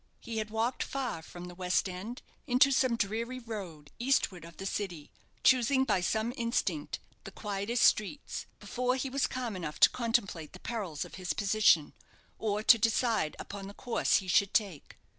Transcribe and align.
He 0.19 0.39
had 0.39 0.49
walked 0.49 0.81
far 0.81 1.21
from 1.21 1.45
the 1.45 1.53
West 1.53 1.87
end, 1.87 2.23
into 2.47 2.71
some 2.71 2.95
dreary 2.95 3.37
road 3.37 3.91
eastward 3.99 4.45
of 4.45 4.57
the 4.57 4.65
City, 4.65 5.11
choosing 5.43 5.83
by 5.83 6.01
some 6.01 6.33
instinct 6.35 6.97
the 7.23 7.29
quietest 7.29 7.83
streets, 7.83 8.47
before 8.59 8.95
he 8.95 9.11
was 9.11 9.27
calm 9.27 9.55
enough 9.55 9.79
to 9.81 9.91
contemplate 9.91 10.53
the 10.53 10.59
perils 10.59 11.05
of 11.05 11.15
his 11.21 11.33
position, 11.33 11.93
or 12.39 12.63
to 12.63 12.79
decide 12.79 13.35
upon 13.37 13.67
the 13.67 13.75
course 13.75 14.15
he 14.15 14.27
should 14.27 14.55
take. 14.55 14.97